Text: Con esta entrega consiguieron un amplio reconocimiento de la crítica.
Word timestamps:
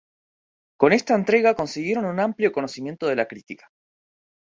Con 0.79 0.93
esta 0.93 1.13
entrega 1.13 1.53
consiguieron 1.53 2.05
un 2.05 2.19
amplio 2.19 2.49
reconocimiento 2.49 3.05
de 3.05 3.15
la 3.15 3.27
crítica. 3.27 3.69